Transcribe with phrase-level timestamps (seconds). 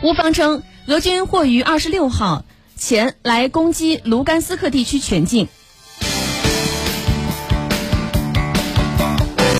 [0.00, 2.44] 乌方称俄军或于二十六号
[2.76, 5.48] 前来攻击卢甘斯克地区全境。